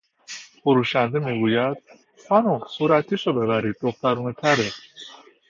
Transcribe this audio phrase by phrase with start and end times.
[0.63, 1.77] فروشنده میگوید:
[2.29, 4.71] خانم صورتیشو ببرید دخترونهتره